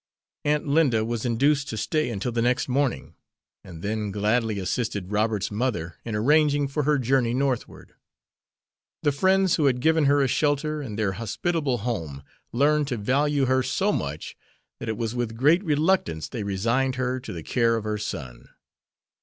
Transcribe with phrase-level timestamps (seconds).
[0.45, 3.13] Aunt Linda was induced to stay until the next morning,
[3.63, 7.93] and then gladly assisted Robert's mother in arranging for her journey northward.
[9.03, 13.45] The friends who had given her a shelter in their hospitable home, learned to value
[13.45, 14.35] her so much
[14.79, 18.49] that it was with great reluctance they resigned her to the care of her son.